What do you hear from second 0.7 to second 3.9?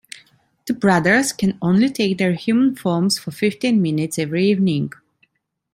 brothers can only take their human forms for fifteen